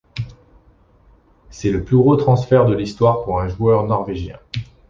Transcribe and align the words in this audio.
C'est 1.51 1.69
le 1.69 1.83
plus 1.83 1.95
gros 1.95 2.15
transfert 2.15 2.65
de 2.65 2.73
l'histoire 2.73 3.21
pour 3.23 3.39
un 3.39 3.47
joueur 3.49 3.83
norvégien. 3.83 4.39